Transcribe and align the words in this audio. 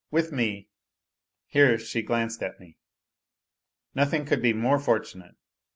with 0.09 0.31
me... 0.31 0.67
here 1.45 1.77
she 1.77 2.01
glanced 2.01 2.41
at 2.41 2.59
me. 2.59 2.75
Nothing 3.93 4.25
could 4.25 4.41
be 4.41 4.51
more 4.51 4.79
fortunate 4.79 5.35